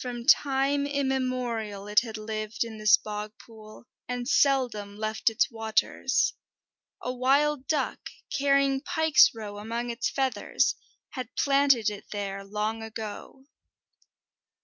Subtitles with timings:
[0.00, 6.32] From time immemorial it had lived in this bog pool, and seldom left its waters.
[7.00, 10.74] A wild duck, carrying pike's roe among its feathers,
[11.10, 13.44] had planted it there long ago.